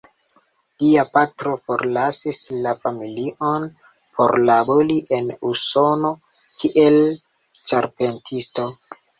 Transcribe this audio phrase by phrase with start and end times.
[0.83, 3.67] Lia patro forlasis la familion
[4.15, 6.13] por labori en Usono
[6.65, 6.99] kiel
[7.71, 8.71] ĉarpentisto.